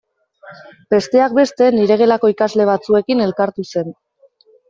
[0.93, 3.93] Besteak beste nire gelako ikasle batzuekin elkartu zen.